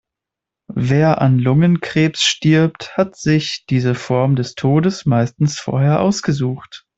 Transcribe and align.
Wer 0.73 1.21
an 1.21 1.37
Lungenkrebs 1.37 2.23
stirbt, 2.23 2.97
hat 2.97 3.15
sich 3.15 3.65
diese 3.69 3.93
Form 3.93 4.35
des 4.35 4.55
Todes 4.55 5.05
meistens 5.05 5.59
vorher 5.59 5.99
ausgesucht. 5.99 6.87